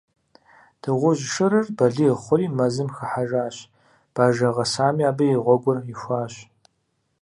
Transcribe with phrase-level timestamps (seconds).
[0.81, 3.55] Дыгъужь шырыр балигъ хъури, мэзым хыхьэжащ,
[4.13, 6.33] бажэ гъэсами абы и гъуэгур ихуащ.